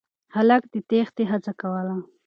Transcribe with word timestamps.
هلک 0.35 0.63
د 0.73 0.75
تېښتې 0.89 1.23
هڅه 1.31 1.51
کوله. 1.61 1.95